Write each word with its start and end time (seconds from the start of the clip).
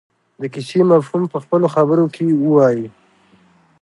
د 0.41 0.43
کیسې 0.53 0.81
مفهوم 0.91 1.23
په 1.33 1.37
خپلو 1.43 1.67
خبرو 1.75 2.05
کې 2.13 2.25
ووايي. 2.43 2.87